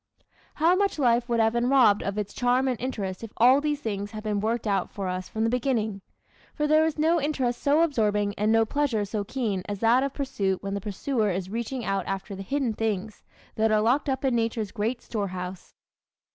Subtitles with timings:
[0.55, 3.81] How much life would have been robbed of its charm and interest if all these
[3.81, 6.01] things had been worked out for us from the beginning!
[6.55, 10.15] For there is no interest so absorbing and no pleasure so keen as that of
[10.15, 13.21] pursuit when the pursuer is reaching out after the hidden things
[13.53, 15.75] that are locked up in Nature's great storehouse.